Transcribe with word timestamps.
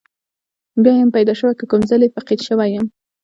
بیا 0.83 0.93
یم 0.99 1.09
پیدا 1.17 1.33
شوی 1.39 1.53
که 1.59 1.65
کوم 1.71 1.81
ځلې 1.89 2.07
فقید 2.15 2.39
شوی 2.47 2.69
یم. 2.75 2.85